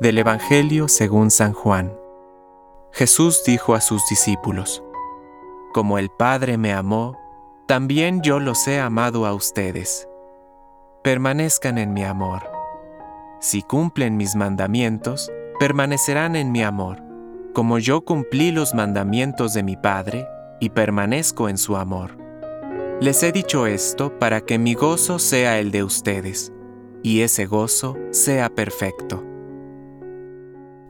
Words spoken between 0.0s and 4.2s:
Del Evangelio según San Juan. Jesús dijo a sus